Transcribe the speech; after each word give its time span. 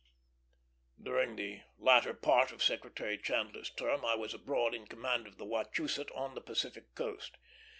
During 0.99 1.35
the 1.35 1.61
latter 1.77 2.15
part 2.15 2.51
of 2.51 2.63
Secretary 2.63 3.19
Chandler's 3.19 3.69
term 3.69 4.03
I 4.03 4.15
was 4.15 4.33
abroad 4.33 4.73
in 4.73 4.87
command 4.87 5.27
of 5.27 5.37
the 5.37 5.45
Wachusett, 5.45 6.09
on 6.15 6.33
the 6.33 6.41
Pacific 6.41 6.95
coast. 6.95 7.37